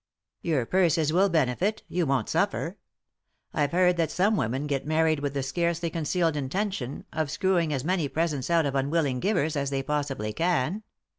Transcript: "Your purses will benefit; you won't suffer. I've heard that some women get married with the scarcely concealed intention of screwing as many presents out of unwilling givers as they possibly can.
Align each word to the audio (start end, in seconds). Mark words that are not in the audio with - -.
"Your 0.41 0.65
purses 0.65 1.13
will 1.13 1.29
benefit; 1.29 1.83
you 1.87 2.07
won't 2.07 2.27
suffer. 2.27 2.79
I've 3.53 3.71
heard 3.71 3.97
that 3.97 4.09
some 4.09 4.35
women 4.35 4.65
get 4.65 4.83
married 4.87 5.19
with 5.19 5.35
the 5.35 5.43
scarcely 5.43 5.91
concealed 5.91 6.35
intention 6.35 7.05
of 7.13 7.29
screwing 7.29 7.71
as 7.71 7.83
many 7.83 8.07
presents 8.07 8.49
out 8.49 8.65
of 8.65 8.73
unwilling 8.73 9.19
givers 9.19 9.55
as 9.55 9.69
they 9.69 9.83
possibly 9.83 10.33
can. 10.33 10.81